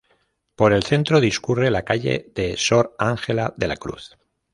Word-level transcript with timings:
Por 0.55 0.73
el 0.73 0.81
centro 0.81 1.19
discurre 1.19 1.69
la 1.69 1.83
calle 1.85 2.25
de 2.33 2.57
Sor 2.57 2.95
Ángela 2.97 3.53
de 3.55 3.67
la 3.67 3.77
Cruz. 3.77 4.17